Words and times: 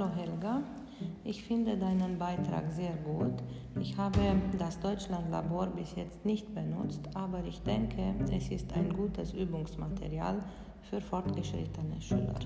Hallo 0.00 0.12
Helga, 0.16 0.62
ich 1.24 1.42
finde 1.42 1.76
deinen 1.76 2.18
Beitrag 2.18 2.72
sehr 2.72 2.94
gut. 3.04 3.34
Ich 3.78 3.98
habe 3.98 4.18
das 4.58 4.80
Deutschlandlabor 4.80 5.66
bis 5.66 5.94
jetzt 5.94 6.24
nicht 6.24 6.54
benutzt, 6.54 7.02
aber 7.12 7.44
ich 7.44 7.60
denke, 7.64 8.14
es 8.32 8.48
ist 8.48 8.72
ein 8.72 8.94
gutes 8.94 9.34
Übungsmaterial 9.34 10.42
für 10.88 11.02
fortgeschrittene 11.02 12.00
Schüler. 12.00 12.38